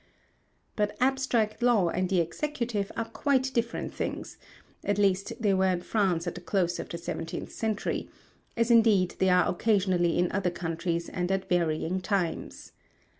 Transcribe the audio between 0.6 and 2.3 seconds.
But abstract law and the